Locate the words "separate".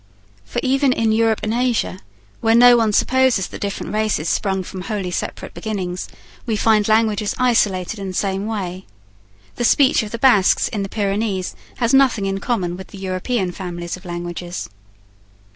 5.11-5.53